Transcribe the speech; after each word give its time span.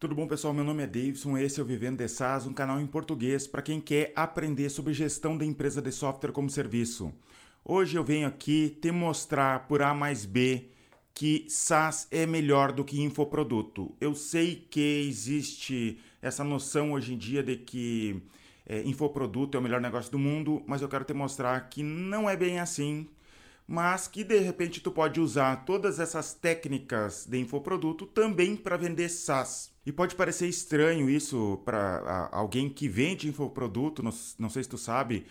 Tudo 0.00 0.14
bom, 0.14 0.26
pessoal? 0.26 0.54
Meu 0.54 0.64
nome 0.64 0.82
é 0.82 0.86
Davidson, 0.86 1.36
esse 1.36 1.60
é 1.60 1.62
o 1.62 1.66
Vivendo 1.66 1.98
de 1.98 2.08
SaaS, 2.08 2.46
um 2.46 2.54
canal 2.54 2.80
em 2.80 2.86
português 2.86 3.46
para 3.46 3.60
quem 3.60 3.78
quer 3.78 4.14
aprender 4.16 4.70
sobre 4.70 4.94
gestão 4.94 5.36
da 5.36 5.44
empresa 5.44 5.82
de 5.82 5.92
software 5.92 6.32
como 6.32 6.48
serviço. 6.48 7.12
Hoje 7.62 7.98
eu 7.98 8.02
venho 8.02 8.26
aqui 8.26 8.78
te 8.80 8.90
mostrar 8.90 9.68
por 9.68 9.82
A 9.82 9.92
mais 9.92 10.24
B 10.24 10.70
que 11.12 11.44
SaaS 11.50 12.08
é 12.10 12.24
melhor 12.24 12.72
do 12.72 12.82
que 12.82 12.98
infoproduto. 12.98 13.94
Eu 14.00 14.14
sei 14.14 14.66
que 14.70 15.06
existe 15.06 16.00
essa 16.22 16.42
noção 16.42 16.92
hoje 16.92 17.12
em 17.12 17.18
dia 17.18 17.42
de 17.42 17.58
que 17.58 18.22
é, 18.64 18.80
infoproduto 18.84 19.58
é 19.58 19.60
o 19.60 19.62
melhor 19.62 19.82
negócio 19.82 20.10
do 20.10 20.18
mundo, 20.18 20.62
mas 20.66 20.80
eu 20.80 20.88
quero 20.88 21.04
te 21.04 21.12
mostrar 21.12 21.60
que 21.68 21.82
não 21.82 22.28
é 22.28 22.34
bem 22.34 22.58
assim 22.58 23.06
mas 23.70 24.08
que 24.08 24.24
de 24.24 24.36
repente 24.40 24.80
tu 24.80 24.90
pode 24.90 25.20
usar 25.20 25.64
todas 25.64 26.00
essas 26.00 26.34
técnicas 26.34 27.24
de 27.24 27.38
infoproduto 27.38 28.04
também 28.04 28.56
para 28.56 28.76
vender 28.76 29.08
SaaS. 29.08 29.72
E 29.90 29.92
pode 29.92 30.14
parecer 30.14 30.46
estranho 30.46 31.10
isso 31.10 31.60
para 31.64 32.28
alguém 32.30 32.70
que 32.70 32.88
vende 32.88 33.28
infoproduto, 33.28 34.04
não, 34.04 34.12
não 34.38 34.48
sei 34.48 34.62
se 34.62 34.68
tu 34.68 34.78
sabe, 34.78 35.26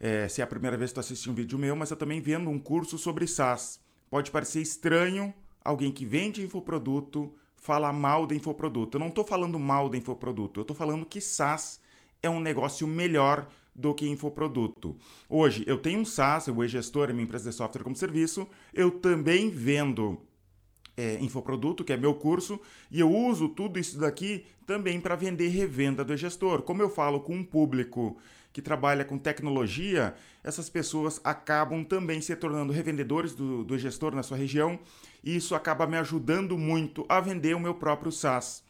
é, 0.00 0.26
se 0.26 0.40
é 0.40 0.44
a 0.44 0.46
primeira 0.48 0.76
vez 0.76 0.90
que 0.90 0.96
tu 0.96 0.98
assiste 0.98 1.30
um 1.30 1.34
vídeo 1.34 1.56
meu, 1.56 1.76
mas 1.76 1.92
eu 1.92 1.96
também 1.96 2.20
vendo 2.20 2.50
um 2.50 2.58
curso 2.58 2.98
sobre 2.98 3.28
SaaS. 3.28 3.78
Pode 4.10 4.32
parecer 4.32 4.60
estranho 4.60 5.32
alguém 5.64 5.92
que 5.92 6.04
vende 6.04 6.42
infoproduto 6.42 7.32
falar 7.54 7.92
mal 7.92 8.26
de 8.26 8.34
infoproduto. 8.34 8.96
Eu 8.96 8.98
não 8.98 9.06
estou 9.06 9.24
falando 9.24 9.56
mal 9.56 9.88
de 9.88 9.98
infoproduto, 9.98 10.58
eu 10.58 10.62
estou 10.62 10.76
falando 10.76 11.06
que 11.06 11.20
SaaS 11.20 11.78
é 12.20 12.28
um 12.28 12.40
negócio 12.40 12.88
melhor 12.88 13.46
do 13.72 13.94
que 13.94 14.08
infoproduto. 14.08 14.96
Hoje, 15.28 15.62
eu 15.64 15.78
tenho 15.78 16.00
um 16.00 16.04
SaaS, 16.04 16.48
o 16.48 16.64
e-gestor, 16.64 17.08
é 17.08 17.12
minha 17.12 17.22
empresa 17.22 17.50
de 17.50 17.54
software 17.54 17.84
como 17.84 17.94
serviço, 17.94 18.48
eu 18.74 18.90
também 18.90 19.48
vendo 19.48 20.20
é, 20.96 21.18
infoproduto, 21.20 21.84
que 21.84 21.92
é 21.92 21.96
meu 21.96 22.14
curso, 22.14 22.60
e 22.90 23.00
eu 23.00 23.10
uso 23.10 23.48
tudo 23.48 23.78
isso 23.78 23.98
daqui 23.98 24.44
também 24.66 25.00
para 25.00 25.16
vender 25.16 25.48
revenda 25.48 26.04
do 26.04 26.12
e-gestor. 26.12 26.62
Como 26.62 26.82
eu 26.82 26.90
falo 26.90 27.20
com 27.20 27.34
um 27.34 27.44
público 27.44 28.16
que 28.52 28.60
trabalha 28.60 29.04
com 29.04 29.16
tecnologia, 29.16 30.14
essas 30.44 30.68
pessoas 30.68 31.20
acabam 31.24 31.82
também 31.82 32.20
se 32.20 32.36
tornando 32.36 32.72
revendedores 32.72 33.34
do, 33.34 33.64
do 33.64 33.78
gestor 33.78 34.14
na 34.14 34.22
sua 34.22 34.36
região, 34.36 34.78
e 35.24 35.34
isso 35.34 35.54
acaba 35.54 35.86
me 35.86 35.96
ajudando 35.96 36.58
muito 36.58 37.06
a 37.08 37.20
vender 37.20 37.54
o 37.54 37.60
meu 37.60 37.74
próprio 37.74 38.12
SaaS. 38.12 38.62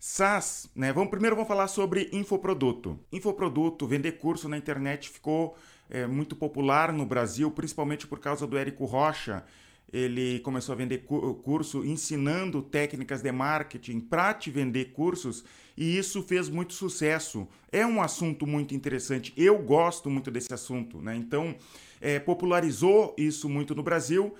SaaS, 0.00 0.68
né? 0.74 0.92
Vamos, 0.92 1.10
primeiro 1.10 1.36
vamos 1.36 1.48
falar 1.48 1.68
sobre 1.68 2.10
infoproduto. 2.12 2.98
Infoproduto, 3.10 3.86
vender 3.86 4.12
curso 4.12 4.48
na 4.48 4.58
internet 4.58 5.08
ficou 5.08 5.56
é, 5.88 6.06
muito 6.06 6.34
popular 6.36 6.92
no 6.92 7.06
Brasil, 7.06 7.50
principalmente 7.50 8.06
por 8.06 8.18
causa 8.18 8.46
do 8.46 8.58
Érico 8.58 8.84
Rocha. 8.84 9.44
Ele 9.92 10.40
começou 10.40 10.72
a 10.72 10.76
vender 10.76 11.04
curso 11.42 11.84
ensinando 11.84 12.60
técnicas 12.62 13.22
de 13.22 13.30
marketing 13.30 14.00
para 14.00 14.34
te 14.34 14.50
vender 14.50 14.86
cursos 14.86 15.44
e 15.76 15.96
isso 15.96 16.22
fez 16.22 16.48
muito 16.48 16.74
sucesso. 16.74 17.46
É 17.70 17.86
um 17.86 18.02
assunto 18.02 18.46
muito 18.46 18.74
interessante. 18.74 19.32
Eu 19.36 19.58
gosto 19.58 20.10
muito 20.10 20.30
desse 20.30 20.52
assunto, 20.52 21.00
né? 21.00 21.14
Então, 21.16 21.54
é, 22.00 22.18
popularizou 22.18 23.14
isso 23.16 23.48
muito 23.48 23.74
no 23.74 23.82
Brasil 23.82 24.34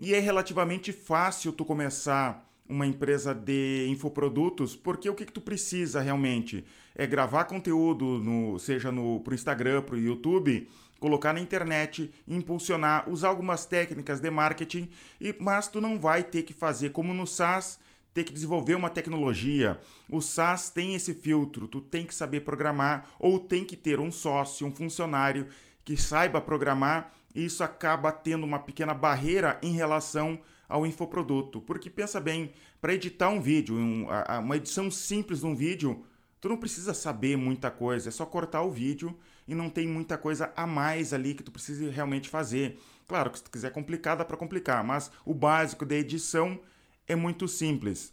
e 0.00 0.14
é 0.14 0.18
relativamente 0.20 0.92
fácil 0.92 1.52
tu 1.52 1.64
começar 1.64 2.48
uma 2.68 2.86
empresa 2.86 3.34
de 3.34 3.86
infoprodutos, 3.88 4.74
porque 4.74 5.08
o 5.08 5.14
que, 5.14 5.26
que 5.26 5.32
tu 5.32 5.40
precisa 5.40 6.00
realmente 6.00 6.64
é 6.94 7.06
gravar 7.06 7.44
conteúdo, 7.44 8.18
no, 8.18 8.58
seja 8.58 8.90
no 8.90 9.20
pro 9.20 9.34
Instagram, 9.34 9.82
pro 9.82 9.98
YouTube, 9.98 10.68
colocar 11.02 11.32
na 11.32 11.40
internet, 11.40 12.12
impulsionar, 12.28 13.10
usar 13.10 13.26
algumas 13.26 13.66
técnicas 13.66 14.20
de 14.20 14.30
marketing, 14.30 14.88
e, 15.20 15.34
mas 15.40 15.66
tu 15.66 15.80
não 15.80 15.98
vai 15.98 16.22
ter 16.22 16.44
que 16.44 16.54
fazer 16.54 16.90
como 16.90 17.12
no 17.12 17.26
SaaS, 17.26 17.80
ter 18.14 18.22
que 18.22 18.32
desenvolver 18.32 18.76
uma 18.76 18.88
tecnologia. 18.88 19.80
O 20.08 20.20
SaaS 20.20 20.70
tem 20.70 20.94
esse 20.94 21.12
filtro, 21.12 21.66
tu 21.66 21.80
tem 21.80 22.06
que 22.06 22.14
saber 22.14 22.42
programar 22.42 23.10
ou 23.18 23.40
tem 23.40 23.64
que 23.64 23.76
ter 23.76 23.98
um 23.98 24.12
sócio, 24.12 24.64
um 24.64 24.70
funcionário 24.70 25.48
que 25.84 25.96
saiba 25.96 26.40
programar, 26.40 27.12
e 27.34 27.46
isso 27.46 27.64
acaba 27.64 28.12
tendo 28.12 28.44
uma 28.44 28.60
pequena 28.60 28.94
barreira 28.94 29.58
em 29.60 29.72
relação 29.72 30.38
ao 30.68 30.86
infoproduto. 30.86 31.60
Porque 31.60 31.90
pensa 31.90 32.20
bem, 32.20 32.52
para 32.80 32.94
editar 32.94 33.28
um 33.28 33.40
vídeo, 33.40 33.74
um, 33.74 34.06
a, 34.08 34.38
uma 34.38 34.56
edição 34.56 34.88
simples 34.88 35.40
de 35.40 35.46
um 35.46 35.56
vídeo, 35.56 36.04
tu 36.40 36.48
não 36.48 36.56
precisa 36.56 36.94
saber 36.94 37.36
muita 37.36 37.72
coisa, 37.72 38.08
é 38.08 38.12
só 38.12 38.24
cortar 38.24 38.62
o 38.62 38.70
vídeo 38.70 39.18
e 39.46 39.54
não 39.54 39.68
tem 39.68 39.86
muita 39.86 40.16
coisa 40.16 40.52
a 40.56 40.66
mais 40.66 41.12
ali 41.12 41.34
que 41.34 41.42
tu 41.42 41.50
precise 41.50 41.88
realmente 41.88 42.28
fazer. 42.28 42.78
Claro 43.06 43.30
que 43.30 43.38
se 43.38 43.44
tu 43.44 43.50
quiser 43.50 43.72
complicar, 43.72 44.16
dá 44.16 44.24
para 44.24 44.36
complicar, 44.36 44.82
mas 44.84 45.10
o 45.24 45.34
básico 45.34 45.84
da 45.84 45.94
edição 45.94 46.60
é 47.06 47.14
muito 47.14 47.48
simples. 47.48 48.12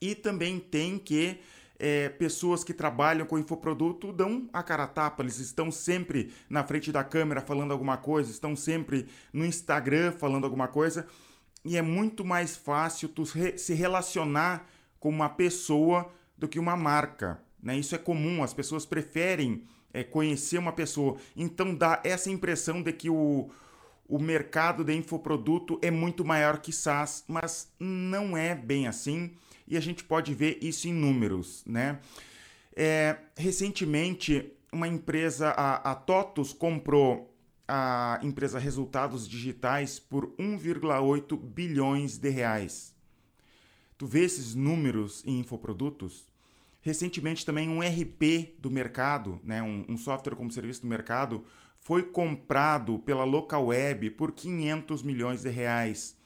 E 0.00 0.14
também 0.14 0.58
tem 0.58 0.98
que 0.98 1.38
é, 1.78 2.08
pessoas 2.08 2.64
que 2.64 2.72
trabalham 2.72 3.26
com 3.26 3.38
infoproduto 3.38 4.12
dão 4.12 4.48
a 4.52 4.62
cara 4.62 4.84
a 4.84 4.88
tapa, 4.88 5.22
eles 5.22 5.38
estão 5.38 5.70
sempre 5.70 6.32
na 6.48 6.64
frente 6.64 6.90
da 6.90 7.04
câmera 7.04 7.40
falando 7.40 7.72
alguma 7.72 7.96
coisa, 7.96 8.30
estão 8.30 8.56
sempre 8.56 9.06
no 9.32 9.44
Instagram 9.44 10.12
falando 10.12 10.44
alguma 10.44 10.68
coisa 10.68 11.06
e 11.64 11.76
é 11.76 11.82
muito 11.82 12.24
mais 12.24 12.56
fácil 12.56 13.08
tu 13.08 13.24
se 13.26 13.74
relacionar 13.74 14.68
com 15.00 15.08
uma 15.08 15.28
pessoa 15.28 16.10
do 16.38 16.48
que 16.48 16.58
uma 16.58 16.76
marca. 16.76 17.40
Né? 17.62 17.76
Isso 17.76 17.94
é 17.94 17.98
comum, 17.98 18.42
as 18.42 18.54
pessoas 18.54 18.86
preferem 18.86 19.64
é, 19.96 20.04
conhecer 20.04 20.58
uma 20.58 20.72
pessoa. 20.72 21.16
Então 21.34 21.74
dá 21.74 22.00
essa 22.04 22.30
impressão 22.30 22.82
de 22.82 22.92
que 22.92 23.08
o, 23.08 23.48
o 24.06 24.18
mercado 24.18 24.84
de 24.84 24.94
infoproduto 24.94 25.78
é 25.80 25.90
muito 25.90 26.24
maior 26.24 26.58
que 26.58 26.72
SaaS, 26.72 27.24
mas 27.26 27.72
não 27.80 28.36
é 28.36 28.54
bem 28.54 28.86
assim 28.86 29.32
e 29.66 29.76
a 29.76 29.80
gente 29.80 30.04
pode 30.04 30.34
ver 30.34 30.58
isso 30.62 30.86
em 30.86 30.92
números. 30.92 31.64
Né? 31.66 31.98
É, 32.74 33.16
recentemente, 33.36 34.52
uma 34.72 34.86
empresa, 34.86 35.48
a, 35.48 35.92
a 35.92 35.94
TOTUS, 35.94 36.52
comprou 36.52 37.34
a 37.66 38.20
empresa 38.22 38.58
Resultados 38.58 39.28
Digitais 39.28 39.98
por 39.98 40.26
1,8 40.38 41.36
bilhões 41.36 42.16
de 42.16 42.28
reais. 42.28 42.94
Tu 43.98 44.06
vê 44.06 44.24
esses 44.24 44.54
números 44.54 45.24
em 45.26 45.40
infoprodutos? 45.40 46.26
Recentemente 46.86 47.44
também 47.44 47.68
um 47.68 47.80
RP 47.80 48.54
do 48.60 48.70
mercado, 48.70 49.40
né, 49.42 49.60
um, 49.60 49.84
um 49.88 49.98
software 49.98 50.36
como 50.36 50.52
serviço 50.52 50.82
do 50.82 50.86
mercado, 50.86 51.44
foi 51.80 52.04
comprado 52.04 53.00
pela 53.00 53.24
Local 53.24 53.66
Web 53.66 54.10
por 54.10 54.30
500 54.30 55.02
milhões 55.02 55.42
de 55.42 55.50
reais. 55.50 56.16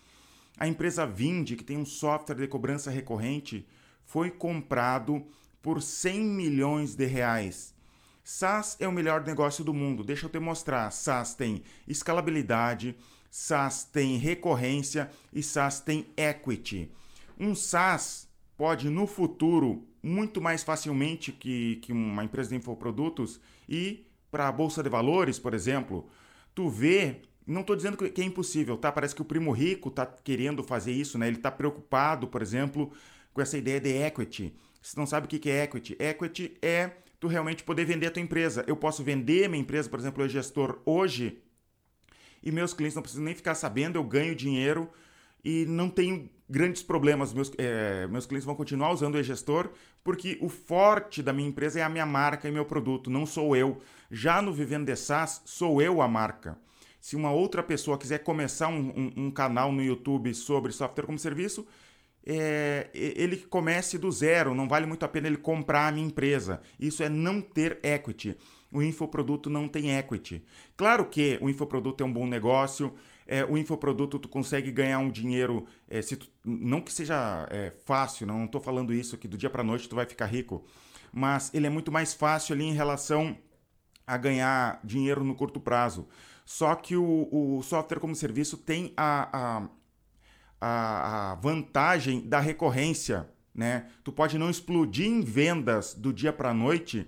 A 0.59 0.69
empresa 0.69 1.07
Vind, 1.07 1.57
que 1.57 1.65
tem 1.65 1.79
um 1.79 1.87
software 1.87 2.35
de 2.37 2.47
cobrança 2.47 2.91
recorrente, 2.91 3.67
foi 4.05 4.31
comprado 4.31 5.25
por 5.63 5.81
100 5.81 6.21
milhões 6.21 6.95
de 6.95 7.07
reais. 7.07 7.75
SaaS 8.23 8.77
é 8.79 8.87
o 8.87 8.93
melhor 8.93 9.25
negócio 9.25 9.65
do 9.65 9.73
mundo. 9.73 10.05
Deixa 10.05 10.27
eu 10.27 10.31
te 10.31 10.39
mostrar. 10.39 10.91
SaaS 10.91 11.33
tem 11.33 11.63
escalabilidade, 11.89 12.95
SaaS 13.31 13.85
tem 13.85 14.19
recorrência 14.19 15.11
e 15.33 15.43
SaaS 15.43 15.81
tem 15.81 16.07
equity. 16.19 16.93
Um 17.39 17.55
SaaS 17.55 18.29
pode 18.61 18.91
no 18.91 19.07
futuro 19.07 19.89
muito 20.03 20.39
mais 20.39 20.63
facilmente 20.63 21.33
que, 21.33 21.77
que 21.77 21.93
uma 21.95 22.23
empresa 22.23 22.51
de 22.51 22.57
infoprodutos 22.57 23.41
ir 23.67 24.07
para 24.31 24.49
a 24.49 24.53
bolsa 24.53 24.83
de 24.83 24.89
valores, 24.91 25.39
por 25.39 25.55
exemplo. 25.55 26.07
Tu 26.55 26.69
vê, 26.69 27.23
não 27.47 27.63
estou 27.63 27.75
dizendo 27.75 27.97
que 27.97 28.21
é 28.21 28.25
impossível, 28.25 28.77
tá? 28.77 28.93
Parece 28.93 29.15
que 29.15 29.23
o 29.23 29.25
primo 29.25 29.51
rico 29.51 29.89
está 29.89 30.05
querendo 30.05 30.63
fazer 30.63 30.93
isso, 30.93 31.17
né? 31.17 31.27
Ele 31.27 31.39
está 31.39 31.51
preocupado, 31.51 32.29
por 32.29 32.43
exemplo, 32.43 32.93
com 33.33 33.41
essa 33.41 33.57
ideia 33.57 33.81
de 33.81 33.97
equity. 33.97 34.55
Você 34.83 35.01
não 35.01 35.07
sabe 35.07 35.25
o 35.25 35.29
que 35.31 35.49
é 35.49 35.65
equity? 35.65 35.97
Equity 35.99 36.59
é 36.61 36.91
tu 37.19 37.29
realmente 37.29 37.65
poder 37.65 37.87
vender 37.87 38.09
a 38.09 38.11
tua 38.11 38.23
empresa. 38.23 38.63
Eu 38.67 38.77
posso 38.77 39.03
vender 39.03 39.49
minha 39.49 39.63
empresa, 39.63 39.89
por 39.89 39.99
exemplo, 39.99 40.23
eu 40.23 40.29
gestor 40.29 40.83
hoje, 40.85 41.39
e 42.43 42.53
meus 42.53 42.75
clientes 42.75 42.95
não 42.95 43.03
precisam 43.03 43.25
nem 43.25 43.35
ficar 43.35 43.55
sabendo, 43.55 43.97
eu 43.97 44.05
ganho 44.05 44.35
dinheiro 44.35 44.87
e 45.45 45.65
não 45.67 45.89
tenho 45.89 46.29
grandes 46.49 46.83
problemas. 46.83 47.33
Meus, 47.33 47.53
é, 47.59 48.07
meus 48.09 48.27
clientes 48.27 48.45
vão 48.45 48.55
continuar 48.55 48.93
usando 48.93 49.15
o 49.15 49.19
e-gestor, 49.19 49.71
porque 50.03 50.39
o 50.41 50.49
forte 50.49 51.23
da 51.23 51.33
minha 51.33 51.49
empresa 51.49 51.81
é 51.81 51.83
a 51.83 51.89
minha 51.89 52.07
marca 52.07 52.49
e 52.49 52.53
meu 52.53 52.65
produto, 52.65 53.09
não 53.09 53.25
sou 53.25 53.55
eu. 53.55 53.81
Já 54.11 54.43
no 54.43 54.53
Vivendo 54.53 54.87
de 54.87 54.97
SaaS, 54.97 55.43
sou 55.45 55.81
eu 55.81 56.03
a 56.03 56.09
marca. 56.09 56.59
Se 57.01 57.17
uma 57.17 57.31
outra 57.31 57.63
pessoa 57.63 57.97
quiser 57.97 58.19
começar 58.19 58.69
um, 58.69 58.91
um, 58.91 59.27
um 59.27 59.31
canal 59.31 59.73
no 59.73 59.83
YouTube 59.83 60.35
sobre 60.35 60.73
software 60.73 61.07
como 61.07 61.19
serviço, 61.19 61.67
é, 62.27 62.91
ele 62.93 63.39
comece 63.39 63.97
do 63.97 64.11
zero, 64.13 64.55
não 64.55 64.69
vale 64.69 64.87
muito 64.87 65.05
a 65.05 65.09
pena 65.09 65.27
ele 65.27 65.39
comprar 65.39 65.89
a 65.89 65.93
minha 65.93 66.07
empresa. 66.07 66.61
Isso 66.79 67.03
é 67.03 67.09
não 67.09 67.41
ter 67.41 67.79
equity. 67.83 68.37
O 68.73 68.83
infoproduto 68.83 69.51
não 69.51 69.67
tem 69.67 69.97
equity. 69.97 70.45
Claro 70.77 71.07
que 71.07 71.39
o 71.41 71.49
infoproduto 71.49 72.05
é 72.05 72.07
um 72.07 72.13
bom 72.13 72.27
negócio, 72.27 72.95
é, 73.31 73.45
o 73.45 73.57
infoproduto 73.57 74.19
tu 74.19 74.29
consegue 74.29 74.73
ganhar 74.73 74.99
um 74.99 75.09
dinheiro, 75.09 75.65
é, 75.89 76.03
se 76.03 76.17
tu, 76.17 76.29
não 76.45 76.81
que 76.81 76.93
seja 76.93 77.47
é, 77.49 77.73
fácil, 77.87 78.27
não 78.27 78.45
estou 78.45 78.61
falando 78.61 78.93
isso 78.93 79.17
que 79.17 79.29
do 79.29 79.39
dia 79.39 79.49
para 79.49 79.63
noite 79.63 79.89
tu 79.89 79.95
vai 79.95 80.05
ficar 80.05 80.27
rico, 80.27 80.67
mas 81.13 81.55
ele 81.55 81.67
é 81.67 81.71
muito 81.71 81.93
mais 81.93 82.13
fácil 82.13 82.55
ali 82.55 82.65
em 82.65 82.75
relação 82.75 83.39
a 84.05 84.17
ganhar 84.17 84.81
dinheiro 84.83 85.23
no 85.23 85.37
curto 85.37 85.61
prazo. 85.61 86.09
Só 86.45 86.75
que 86.75 86.97
o, 86.97 87.29
o 87.31 87.63
software 87.63 88.01
como 88.01 88.17
serviço 88.17 88.57
tem 88.57 88.93
a, 88.97 89.29
a 89.33 89.69
a, 90.61 91.39
vantagem 91.41 92.21
da 92.29 92.39
recorrência. 92.39 93.29
né? 93.55 93.87
Tu 94.05 94.13
pode 94.13 94.37
não 94.39 94.51
explodir 94.51 95.07
em 95.07 95.23
vendas 95.23 95.95
do 95.95 96.13
dia 96.13 96.33
para 96.33 96.53
noite, 96.53 97.07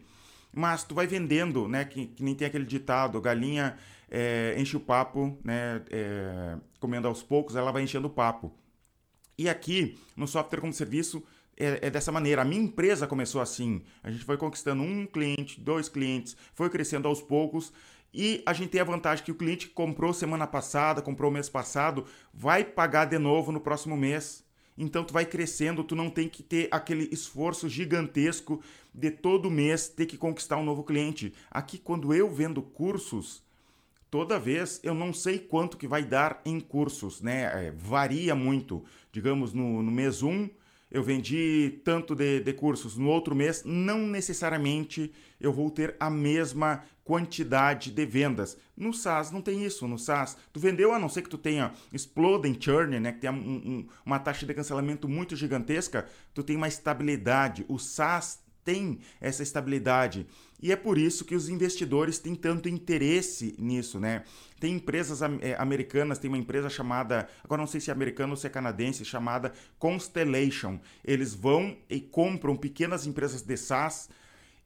mas 0.53 0.85
tu 0.85 0.95
vai 0.95 1.07
vendendo, 1.07 1.69
né? 1.69 1.85
Que, 1.85 2.07
que, 2.07 2.23
nem 2.23 2.35
tem 2.35 2.47
aquele 2.47 2.65
ditado, 2.65 3.21
galinha 3.21 3.77
é, 4.15 4.55
enche 4.59 4.77
o 4.77 4.81
papo, 4.81 5.39
né? 5.43 5.83
É, 5.91 6.57
comendo 6.79 7.09
aos 7.09 7.23
poucos, 7.23 7.57
ela 7.57 7.73
vai 7.73 7.83
enchendo 7.83 8.09
o 8.09 8.11
papo. 8.11 8.53
E 9.39 9.49
aqui, 9.49 9.99
no 10.15 10.29
software 10.29 10.61
como 10.61 10.73
serviço, 10.73 11.25
é, 11.57 11.87
é, 11.87 11.91
dessa 11.91 12.13
maneira. 12.13 12.43
A 12.43 12.45
minha 12.45 12.61
empresa 12.61 13.07
começou 13.07 13.41
assim. 13.41 13.83
A 14.03 14.11
gente 14.11 14.23
foi 14.23 14.37
conquistando 14.37 14.83
um 14.83 15.07
cliente, 15.07 15.59
dois 15.59 15.89
clientes, 15.89 16.37
foi 16.53 16.69
crescendo 16.69 17.09
aos 17.09 17.23
poucos. 17.23 17.73
E 18.13 18.43
a 18.45 18.53
gente 18.53 18.69
tem 18.69 18.83
a 18.83 18.85
vantagem 18.85 19.25
que 19.25 19.33
o 19.33 19.35
cliente 19.35 19.69
que 19.69 19.73
comprou 19.73 20.13
semana 20.13 20.47
passada, 20.47 21.01
comprou 21.01 21.31
mês 21.31 21.49
passado, 21.49 22.05
vai 22.35 22.63
pagar 22.63 23.07
de 23.07 23.19
novo 23.19 23.51
no 23.51 23.61
próximo 23.61 23.97
mês. 23.97 24.45
Então 24.77 25.05
tu 25.05 25.15
vai 25.15 25.25
crescendo, 25.25 25.83
tu 25.83 25.97
não 25.97 26.11
tem 26.11 26.29
que 26.29 26.43
ter 26.43 26.69
aquele 26.71 27.09
esforço 27.11 27.67
gigantesco 27.67 28.61
de 28.93 29.11
todo 29.11 29.51
mês 29.51 29.89
ter 29.89 30.05
que 30.05 30.19
conquistar 30.19 30.59
um 30.59 30.65
novo 30.65 30.85
cliente. 30.85 31.33
Aqui 31.51 31.79
quando 31.79 32.13
eu 32.13 32.31
vendo 32.31 32.61
cursos, 32.61 33.43
toda 34.13 34.39
vez 34.39 34.79
eu 34.83 34.95
não 34.95 35.11
sei 35.11 35.39
quanto 35.39 35.79
que 35.79 35.89
vai 35.89 36.05
dar 36.05 36.43
em 36.45 36.61
cursos, 36.61 37.23
né? 37.23 37.69
É, 37.69 37.71
varia 37.71 38.35
muito. 38.35 38.85
Digamos, 39.11 39.55
no, 39.55 39.83
no 39.83 39.91
mês 39.91 40.23
1, 40.23 40.29
um, 40.29 40.51
eu 40.91 41.03
vendi 41.03 41.81
tanto 41.83 42.15
de, 42.15 42.41
de 42.41 42.53
cursos, 42.53 42.99
no 42.99 43.09
outro 43.09 43.35
mês, 43.35 43.63
não 43.65 44.07
necessariamente 44.07 45.11
eu 45.41 45.51
vou 45.51 45.71
ter 45.71 45.97
a 45.99 46.11
mesma 46.11 46.85
quantidade 47.03 47.91
de 47.91 48.05
vendas. 48.05 48.59
No 48.77 48.93
SaaS 48.93 49.31
não 49.31 49.41
tem 49.41 49.65
isso. 49.65 49.89
No 49.89 49.99
SaaS, 49.99 50.37
tu 50.53 50.61
vendeu 50.61 50.93
a 50.93 50.99
não 50.99 51.09
ser 51.09 51.23
que 51.23 51.31
tu 51.31 51.39
tenha 51.39 51.73
exploding 51.91 52.59
churn, 52.61 53.01
né, 53.01 53.13
que 53.13 53.21
tem 53.21 53.31
um, 53.31 53.35
um, 53.35 53.87
uma 54.05 54.19
taxa 54.19 54.45
de 54.45 54.53
cancelamento 54.53 55.09
muito 55.09 55.35
gigantesca, 55.35 56.07
tu 56.35 56.43
tem 56.43 56.55
uma 56.55 56.69
estabilidade. 56.69 57.65
O 57.67 57.79
SaaS 57.79 58.41
tem 58.65 59.01
essa 59.21 59.43
estabilidade. 59.43 60.27
E 60.61 60.71
é 60.71 60.77
por 60.77 60.97
isso 60.97 61.25
que 61.25 61.35
os 61.35 61.49
investidores 61.49 62.19
têm 62.19 62.35
tanto 62.35 62.69
interesse 62.69 63.55
nisso, 63.59 63.99
né? 63.99 64.23
Tem 64.61 64.75
empresas 64.75 65.21
é, 65.41 65.57
americanas, 65.59 66.19
tem 66.19 66.29
uma 66.29 66.39
empresa 66.39 66.71
chamada, 66.71 67.29
agora 67.43 67.61
não 67.61 67.67
sei 67.67 67.81
se 67.81 67.91
é 67.91 67.93
americana 67.93 68.33
ou 68.33 68.37
se 68.37 68.47
é 68.47 68.51
canadense, 68.51 69.05
chamada 69.05 69.53
Constellation. 69.79 70.79
Eles 71.05 71.35
vão 71.35 71.77
e 71.91 72.01
compram 72.01 72.55
pequenas 72.55 73.07
empresas 73.07 73.43
de 73.43 73.57
SaaS 73.57 74.09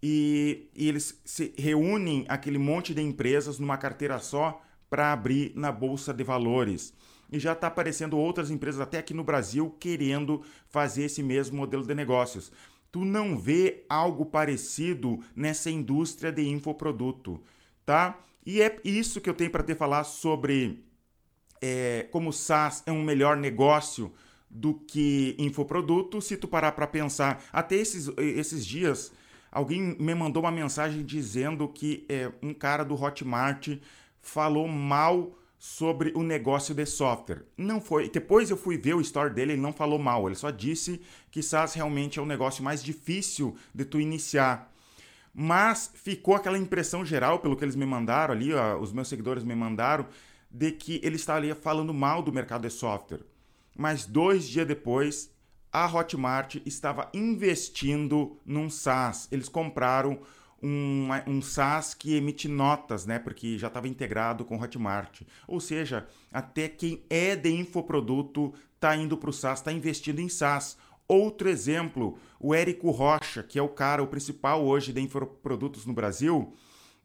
e, 0.03 0.69
e 0.75 0.87
eles 0.87 1.19
se 1.25 1.55
reúnem 1.57 2.27
aquele 2.29 2.59
monte 2.59 2.93
de 2.93 3.01
empresas 3.01 3.59
numa 3.59 3.79
carteira 3.79 4.19
só 4.19 4.63
para 4.91 5.13
abrir 5.13 5.53
na 5.57 5.73
bolsa 5.73 6.13
de 6.13 6.23
valores 6.23 6.93
e 7.31 7.39
já 7.39 7.53
está 7.53 7.67
aparecendo 7.67 8.17
outras 8.17 8.51
empresas, 8.51 8.81
até 8.81 8.99
aqui 8.99 9.13
no 9.13 9.25
Brasil, 9.25 9.75
querendo 9.81 10.43
fazer 10.69 11.05
esse 11.05 11.23
mesmo 11.23 11.57
modelo 11.57 11.85
de 11.85 11.95
negócios 11.95 12.53
tu 12.97 13.05
não 13.05 13.37
vê 13.37 13.85
algo 13.91 14.25
parecido 14.25 15.21
nessa 15.35 15.71
indústria 15.71 16.33
de 16.33 16.49
infoproduto, 16.49 17.39
tá? 17.85 18.19
E 18.47 18.63
é 18.63 18.81
isso 18.83 19.21
que 19.21 19.29
eu 19.29 19.35
tenho 19.35 19.51
para 19.51 19.63
te 19.63 19.75
falar 19.75 20.03
sobre 20.05 20.83
é, 21.61 22.09
como 22.11 22.31
o 22.31 22.33
SaaS 22.33 22.83
é 22.87 22.91
um 22.91 23.03
melhor 23.03 23.37
negócio 23.37 24.11
do 24.49 24.73
que 24.73 25.37
infoproduto. 25.39 26.23
Se 26.23 26.39
tu 26.39 26.49
parar 26.49 26.73
para 26.73 26.87
pensar, 26.87 27.45
até 27.53 27.77
esses, 27.77 28.09
esses 28.17 28.65
dias, 28.65 29.13
alguém 29.53 29.95
me 30.01 30.15
mandou 30.15 30.43
uma 30.43 30.51
mensagem 30.51 31.05
dizendo 31.05 31.69
que 31.69 32.07
é, 32.09 32.33
um 32.43 32.55
cara 32.55 32.83
do 32.83 32.95
Hotmart 32.95 33.77
falou 34.23 34.67
mal 34.67 35.39
sobre 35.59 36.13
o 36.15 36.23
negócio 36.23 36.75
de 36.75 36.85
software. 36.85 37.45
Não 37.57 37.81
foi. 37.81 38.11
Depois 38.11 38.51
eu 38.51 38.57
fui 38.57 38.77
ver 38.77 38.95
o 38.95 39.01
story 39.01 39.33
dele, 39.33 39.53
ele 39.53 39.63
não 39.63 39.73
falou 39.73 39.99
mal, 39.99 40.27
ele 40.27 40.35
só 40.35 40.51
disse 40.51 41.01
que 41.31 41.43
SaaS 41.43 41.75
realmente 41.75 42.19
é 42.19 42.23
o 42.23 42.27
negócio 42.27 42.63
mais 42.63 42.83
difícil 42.83 43.57
de 43.75 43.85
tu 43.85 44.01
iniciar. 44.01 44.73
Mas 45.35 45.91
ficou 45.95 46.35
aquela 46.35 46.59
impressão 46.59 47.05
geral, 47.05 47.41
pelo 47.41 47.57
que 47.57 47.65
eles 47.65 47.77
me 47.77 47.85
mandaram 47.85 48.33
ali, 48.33 48.55
ó, 48.55 48.79
os 48.79 48.93
meus 48.93 49.09
seguidores 49.09 49.45
me 49.45 49.55
mandaram, 49.55 50.07
de 50.51 50.73
que 50.73 51.01
ele 51.03 51.17
estaria 51.17 51.55
falando 51.55 51.93
mal 51.93 52.23
do 52.23 52.33
mercado 52.33 52.63
de 52.63 52.71
software. 52.71 53.21
Mas 53.77 54.07
dois 54.07 54.49
dias 54.49 54.67
depois, 54.67 55.31
a 55.71 55.87
Hotmart 55.87 56.57
estava 56.65 57.11
investindo 57.13 58.39
num 58.47 58.71
SaaS. 58.71 59.29
Eles 59.31 59.49
compraram 59.49 60.21
um, 60.63 61.09
um 61.27 61.43
SaaS 61.43 61.95
que 61.95 62.17
emite 62.17 62.49
notas, 62.49 63.07
né? 63.07 63.19
Porque 63.19 63.59
já 63.59 63.69
estava 63.69 63.89
integrado 63.89 64.45
com 64.45 64.61
Hotmart. 64.61 65.23
Ou 65.47 65.61
seja, 65.61 66.07
até 66.33 66.69
quem 66.69 67.05
é 67.11 67.37
de 67.37 67.51
infoproduto 67.51 68.55
está 68.75 68.97
indo 68.97 69.17
para 69.17 69.31
o 69.31 69.33
SaaS, 69.33 69.61
está 69.61 69.73
investindo 69.73 70.21
em 70.21 70.29
SaaS. 70.29 70.77
Outro 71.09 71.49
exemplo, 71.49 72.19
o 72.41 72.55
Érico 72.55 72.91
Rocha, 72.91 73.43
que 73.43 73.59
é 73.59 73.63
o 73.63 73.69
cara, 73.69 74.03
o 74.03 74.09
principal 74.09 74.65
hoje 74.65 74.93
de 74.93 75.01
infoprodutos 75.01 75.87
no 75.87 75.93
Brasil, 75.93 76.53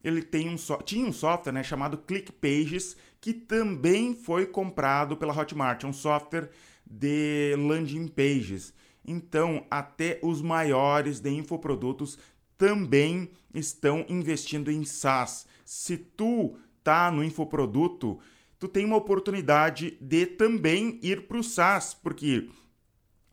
ele 0.02 0.22
tem 0.22 0.48
um 0.48 0.58
so... 0.58 0.76
tinha 0.84 1.06
um 1.06 1.12
software 1.12 1.52
né, 1.52 1.62
chamado 1.62 1.98
ClickPages, 1.98 2.96
que 3.20 3.32
também 3.32 4.14
foi 4.14 4.46
comprado 4.46 5.16
pela 5.16 5.36
Hotmart, 5.36 5.84
é 5.84 5.86
um 5.86 5.92
software 5.92 6.50
de 6.84 7.54
landing 7.56 8.08
pages. 8.08 8.74
Então, 9.04 9.64
até 9.70 10.18
os 10.22 10.42
maiores 10.42 11.20
de 11.20 11.30
infoprodutos 11.30 12.18
também 12.62 13.28
estão 13.52 14.06
investindo 14.08 14.70
em 14.70 14.84
SaaS. 14.84 15.48
Se 15.64 15.96
tu 15.96 16.56
tá 16.84 17.10
no 17.10 17.24
infoproduto, 17.24 18.20
tu 18.56 18.68
tem 18.68 18.84
uma 18.84 18.96
oportunidade 18.96 19.98
de 20.00 20.26
também 20.26 21.00
ir 21.02 21.26
para 21.26 21.38
o 21.38 21.42
SaaS, 21.42 21.92
porque 21.92 22.48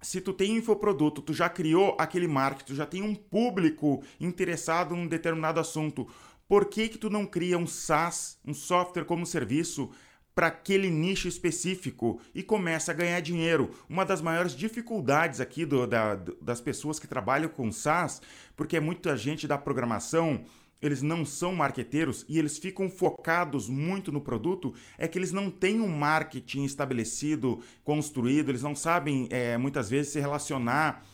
se 0.02 0.20
tu 0.20 0.34
tem 0.34 0.58
infoproduto, 0.58 1.22
tu 1.22 1.32
já 1.32 1.48
criou 1.48 1.96
aquele 2.00 2.28
marketing, 2.28 2.72
tu 2.72 2.76
já 2.76 2.88
tem 2.88 3.04
um 3.04 3.14
público 3.14 4.02
interessado 4.20 4.96
num 4.96 5.08
determinado 5.08 5.60
assunto, 5.60 6.08
por 6.48 6.66
que 6.66 6.90
que 6.90 6.98
tu 6.98 7.08
não 7.08 7.24
cria 7.24 7.56
um 7.56 7.68
SaaS, 7.68 8.40
um 8.44 8.54
software 8.56 9.06
como 9.06 9.28
serviço 9.28 9.92
para 10.34 10.48
aquele 10.48 10.90
nicho 10.90 11.28
específico 11.28 12.22
e 12.34 12.42
começa 12.42 12.92
a 12.92 12.96
ganhar 12.96 13.20
dinheiro. 13.20 13.72
Uma 13.90 14.06
das 14.06 14.22
maiores 14.22 14.54
dificuldades 14.54 15.42
aqui 15.42 15.66
do, 15.66 15.86
da, 15.86 16.16
das 16.42 16.62
pessoas 16.62 17.00
que 17.00 17.08
trabalham 17.08 17.50
com 17.50 17.72
SaaS, 17.72 18.22
porque 18.56 18.78
é 18.78 18.80
muita 18.80 19.18
gente 19.18 19.48
da 19.48 19.58
programação, 19.58 20.46
eles 20.82 21.02
não 21.02 21.26
são 21.26 21.54
marqueteiros 21.54 22.26
e 22.30 22.40
eles 22.40 22.58
ficam 22.58 22.90
focados 22.90 23.68
muito 23.68 24.12
no 24.12 24.22
produto, 24.22 24.74
é 24.98 25.08
que 25.08 25.18
eles 25.18 25.32
não 25.32 25.52
têm 25.52 25.82
um 25.82 25.90
marketing 25.90 26.64
estabelecido, 26.64 27.60
construído, 27.84 28.50
eles 28.50 28.64
não 28.64 28.76
sabem 28.76 29.28
é, 29.30 29.58
muitas 29.58 29.90
vezes 29.90 30.14
se 30.14 30.20
relacionar 30.20 31.06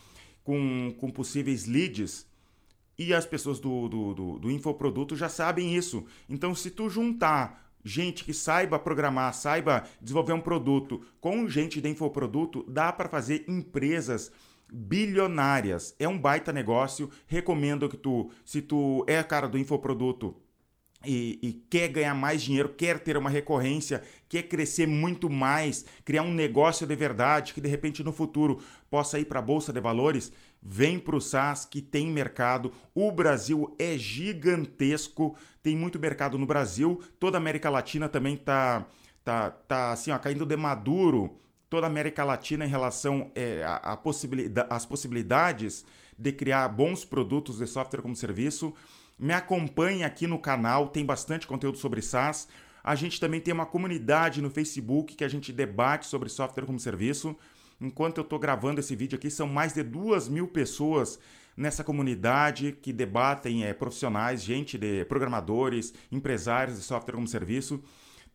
com, 0.43 0.93
com 0.99 1.09
possíveis 1.09 1.65
leads. 1.65 2.27
E 2.97 3.13
as 3.13 3.25
pessoas 3.25 3.59
do, 3.59 3.89
do, 3.89 4.13
do, 4.13 4.39
do 4.39 4.51
infoproduto 4.51 5.17
já 5.17 5.27
sabem 5.27 5.75
isso. 5.75 6.05
Então, 6.29 6.55
se 6.55 6.69
tu 6.69 6.89
juntar 6.89 7.64
gente 7.85 8.23
que 8.23 8.33
saiba 8.33 8.79
programar, 8.79 9.31
saiba 9.33 9.83
desenvolver 10.01 10.33
um 10.33 10.41
produto 10.41 11.01
com 11.21 11.47
gente 11.47 11.79
de 11.79 11.87
infoproduto, 11.87 12.65
dá 12.67 12.91
para 12.91 13.07
fazer 13.07 13.45
empresas 13.47 14.31
bilionárias. 14.67 15.95
É 15.99 16.07
um 16.07 16.17
baita 16.17 16.51
negócio. 16.51 17.09
Recomendo 17.27 17.87
que 17.87 17.95
tu, 17.95 18.31
se 18.43 18.61
tu 18.61 19.05
é 19.07 19.19
a 19.19 19.23
cara 19.23 19.47
do 19.47 19.59
infoproduto 19.59 20.35
e, 21.05 21.39
e, 21.41 21.53
quer 21.69 21.87
ganhar 21.87 22.13
mais 22.13 22.41
dinheiro, 22.41 22.69
quer 22.69 22.99
ter 22.99 23.17
uma 23.17 23.29
recorrência, 23.29 24.01
quer 24.27 24.43
crescer 24.43 24.87
muito 24.87 25.29
mais, 25.29 25.85
criar 26.03 26.23
um 26.23 26.33
negócio 26.33 26.85
de 26.85 26.95
verdade 26.95 27.53
que 27.53 27.61
de 27.61 27.69
repente 27.69 28.03
no 28.03 28.11
futuro 28.11 28.59
possa 28.89 29.19
ir 29.19 29.25
para 29.25 29.39
a 29.39 29.41
bolsa 29.41 29.71
de 29.71 29.79
valores, 29.79 30.31
vem 30.61 30.99
para 30.99 31.15
o 31.15 31.21
SaaS 31.21 31.65
que 31.65 31.81
tem 31.81 32.07
mercado. 32.07 32.71
O 32.93 33.11
Brasil 33.11 33.75
é 33.77 33.97
gigantesco, 33.97 35.35
tem 35.61 35.75
muito 35.75 35.99
mercado 35.99 36.37
no 36.37 36.45
Brasil. 36.45 37.01
Toda 37.19 37.37
a 37.37 37.41
América 37.41 37.69
Latina 37.69 38.09
também 38.09 38.35
tá 38.35 38.85
tá, 39.25 39.49
tá 39.49 39.91
assim, 39.91 40.11
caindo 40.19 40.45
de 40.45 40.55
maduro. 40.55 41.37
Toda 41.67 41.87
a 41.87 41.89
América 41.89 42.23
Latina 42.23 42.63
em 42.63 42.69
relação 42.69 43.31
é, 43.33 43.63
a, 43.65 43.97
possibilidade, 43.97 44.67
às 44.69 44.85
possibilidades 44.85 45.83
de 46.17 46.31
criar 46.31 46.69
bons 46.69 47.03
produtos 47.03 47.57
de 47.57 47.65
software 47.65 48.01
como 48.01 48.15
serviço. 48.15 48.73
Me 49.17 49.33
acompanhe 49.33 50.03
aqui 50.03 50.27
no 50.27 50.37
canal, 50.37 50.89
tem 50.89 51.05
bastante 51.05 51.47
conteúdo 51.47 51.77
sobre 51.77 52.01
SaaS. 52.01 52.47
A 52.83 52.95
gente 52.95 53.19
também 53.19 53.39
tem 53.39 53.53
uma 53.53 53.65
comunidade 53.65 54.41
no 54.41 54.49
Facebook 54.49 55.15
que 55.15 55.23
a 55.23 55.27
gente 55.29 55.53
debate 55.53 56.05
sobre 56.05 56.27
software 56.27 56.65
como 56.65 56.79
serviço. 56.79 57.35
Enquanto 57.79 58.17
eu 58.17 58.23
estou 58.23 58.37
gravando 58.37 58.79
esse 58.79 58.95
vídeo 58.95 59.17
aqui, 59.17 59.31
são 59.31 59.47
mais 59.47 59.73
de 59.73 59.83
duas 59.83 60.27
mil 60.27 60.47
pessoas 60.47 61.17
nessa 61.55 61.83
comunidade 61.83 62.73
que 62.73 62.91
debatem 62.91 63.63
é, 63.63 63.73
profissionais, 63.73 64.43
gente 64.43 64.77
de 64.77 65.05
programadores, 65.05 65.93
empresários 66.11 66.77
de 66.77 66.83
software 66.83 67.15
como 67.15 67.27
serviço. 67.27 67.81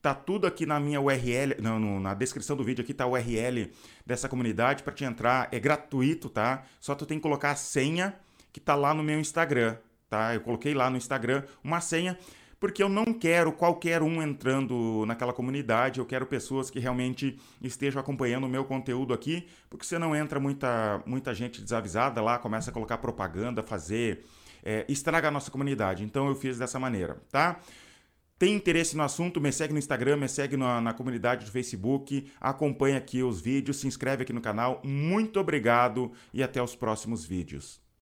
Tá 0.00 0.14
tudo 0.14 0.46
aqui 0.46 0.64
na 0.64 0.80
minha 0.80 0.98
URL, 0.98 1.60
não, 1.60 1.78
no, 1.78 2.00
na 2.00 2.14
descrição 2.14 2.56
do 2.56 2.64
vídeo 2.64 2.82
aqui 2.82 2.94
tá 2.94 3.04
a 3.04 3.06
URL 3.06 3.70
dessa 4.06 4.30
comunidade 4.30 4.82
para 4.82 4.94
te 4.94 5.04
entrar, 5.04 5.48
é 5.52 5.60
gratuito, 5.60 6.30
tá? 6.30 6.64
Só 6.80 6.94
tu 6.94 7.04
tem 7.04 7.18
que 7.18 7.22
colocar 7.22 7.50
a 7.50 7.56
senha 7.56 8.14
que 8.50 8.58
tá 8.58 8.74
lá 8.74 8.94
no 8.94 9.02
meu 9.02 9.20
Instagram, 9.20 9.76
tá? 10.10 10.34
Eu 10.34 10.42
coloquei 10.42 10.74
lá 10.74 10.90
no 10.90 10.96
Instagram 10.96 11.44
uma 11.64 11.80
senha 11.80 12.18
porque 12.60 12.82
eu 12.82 12.90
não 12.90 13.06
quero 13.06 13.50
qualquer 13.52 14.02
um 14.02 14.22
entrando 14.22 15.04
naquela 15.06 15.32
comunidade, 15.32 15.98
eu 15.98 16.04
quero 16.04 16.26
pessoas 16.26 16.68
que 16.68 16.78
realmente 16.78 17.40
estejam 17.62 17.98
acompanhando 17.98 18.44
o 18.44 18.48
meu 18.50 18.66
conteúdo 18.66 19.14
aqui, 19.14 19.48
porque 19.70 19.86
você 19.86 19.98
não 19.98 20.14
entra 20.14 20.38
muita, 20.38 21.02
muita 21.06 21.34
gente 21.34 21.62
desavisada 21.62 22.20
lá, 22.20 22.38
começa 22.38 22.70
a 22.70 22.74
colocar 22.74 22.98
propaganda, 22.98 23.62
fazer. 23.62 24.26
É, 24.62 24.84
estraga 24.90 25.28
a 25.28 25.30
nossa 25.30 25.50
comunidade. 25.50 26.04
Então 26.04 26.28
eu 26.28 26.34
fiz 26.34 26.58
dessa 26.58 26.78
maneira, 26.78 27.16
tá? 27.32 27.58
Tem 28.38 28.54
interesse 28.54 28.94
no 28.94 29.02
assunto? 29.02 29.40
Me 29.40 29.50
segue 29.50 29.72
no 29.72 29.78
Instagram, 29.78 30.18
me 30.18 30.28
segue 30.28 30.54
na, 30.54 30.82
na, 30.82 30.92
comunidade 30.92 31.46
do 31.46 31.50
Facebook, 31.50 32.30
acompanha 32.38 32.98
aqui 32.98 33.22
os 33.22 33.40
vídeos, 33.40 33.78
se 33.78 33.86
inscreve 33.86 34.22
aqui 34.22 34.34
no 34.34 34.40
canal. 34.42 34.82
Muito 34.84 35.40
obrigado 35.40 36.12
e 36.32 36.42
até 36.42 36.62
os 36.62 36.76
próximos 36.76 37.24
vídeos. 37.24 37.80